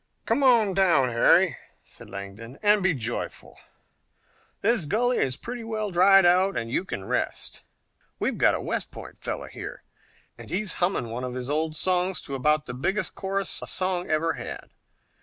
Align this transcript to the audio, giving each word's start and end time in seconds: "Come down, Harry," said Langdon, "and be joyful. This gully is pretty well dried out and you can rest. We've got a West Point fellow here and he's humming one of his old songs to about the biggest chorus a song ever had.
"Come 0.25 0.39
down, 0.73 1.09
Harry," 1.09 1.57
said 1.85 2.09
Langdon, 2.09 2.57
"and 2.63 2.81
be 2.81 2.95
joyful. 2.95 3.59
This 4.61 4.85
gully 4.85 5.17
is 5.19 5.37
pretty 5.37 5.63
well 5.63 5.91
dried 5.91 6.25
out 6.25 6.57
and 6.57 6.71
you 6.71 6.83
can 6.85 7.05
rest. 7.05 7.61
We've 8.17 8.35
got 8.39 8.55
a 8.55 8.59
West 8.61 8.89
Point 8.89 9.19
fellow 9.19 9.45
here 9.45 9.83
and 10.39 10.49
he's 10.49 10.73
humming 10.81 11.09
one 11.11 11.23
of 11.23 11.35
his 11.35 11.51
old 11.51 11.75
songs 11.75 12.19
to 12.21 12.33
about 12.33 12.65
the 12.65 12.73
biggest 12.73 13.13
chorus 13.13 13.61
a 13.61 13.67
song 13.67 14.09
ever 14.09 14.33
had. 14.33 14.71